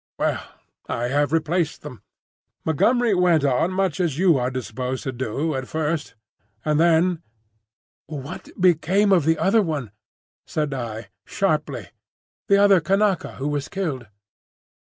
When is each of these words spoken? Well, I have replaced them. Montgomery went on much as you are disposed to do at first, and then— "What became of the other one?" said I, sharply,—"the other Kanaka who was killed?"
Well, 0.17 0.41
I 0.89 1.09
have 1.09 1.31
replaced 1.31 1.83
them. 1.83 2.01
Montgomery 2.65 3.13
went 3.13 3.45
on 3.45 3.69
much 3.71 3.99
as 3.99 4.17
you 4.17 4.35
are 4.35 4.49
disposed 4.49 5.03
to 5.03 5.11
do 5.11 5.53
at 5.53 5.67
first, 5.67 6.15
and 6.65 6.79
then— 6.79 7.21
"What 8.07 8.49
became 8.59 9.11
of 9.11 9.25
the 9.25 9.37
other 9.37 9.61
one?" 9.61 9.91
said 10.47 10.73
I, 10.73 11.09
sharply,—"the 11.25 12.57
other 12.57 12.81
Kanaka 12.81 13.33
who 13.35 13.47
was 13.49 13.69
killed?" 13.69 14.07